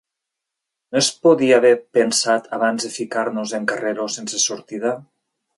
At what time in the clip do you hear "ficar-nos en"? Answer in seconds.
2.97-3.71